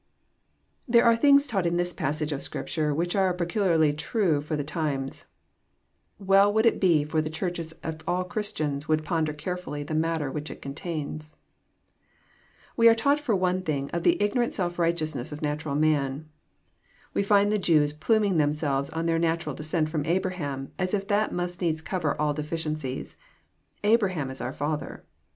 There 0.87 1.03
are 1.05 1.15
things 1.15 1.45
taught 1.45 1.67
in 1.67 1.77
this 1.77 1.93
passage 1.93 2.31
of 2.31 2.41
Scripture 2.41 2.91
which 2.91 3.15
are 3.15 3.35
peculiarly 3.35 3.93
tmth 3.93 4.41
for 4.45 4.55
the 4.55 4.63
times. 4.63 5.27
Well 6.17 6.51
wonld 6.51 6.65
it 6.65 6.81
be 6.81 7.03
for 7.03 7.21
the 7.21 7.29
Churches 7.29 7.75
if 7.83 7.97
all 8.07 8.23
Christians 8.23 8.87
would 8.87 9.05
ponder 9.05 9.31
carefully 9.31 9.83
the 9.83 9.93
matter 9.93 10.31
which 10.31 10.49
it 10.49 10.59
contains. 10.59 11.35
We 12.75 12.89
are 12.89 12.95
taught 12.95 13.19
for 13.19 13.35
one 13.35 13.61
thing 13.61 13.91
the 13.93 14.19
ignorant 14.19 14.55
self 14.55 14.77
rigMeous' 14.77 15.13
nes8 15.15 15.33
of 15.33 15.39
the 15.41 15.45
natural 15.45 15.75
man. 15.75 16.27
We 17.13 17.21
find 17.21 17.51
the 17.51 17.59
Jews 17.59 17.93
pluming 17.93 18.37
them 18.39 18.53
selves 18.53 18.89
on 18.89 19.05
their 19.05 19.19
natural 19.19 19.53
descent 19.53 19.89
from 19.89 20.07
Abraham, 20.07 20.71
as 20.79 20.95
if 20.95 21.07
that 21.09 21.31
must 21.31 21.61
needs 21.61 21.79
cover 21.79 22.19
all 22.19 22.33
deficiencies: 22.33 23.17
^'Abraham 23.83 24.31
is 24.31 24.41
our 24.41 24.51
father.'' 24.51 25.03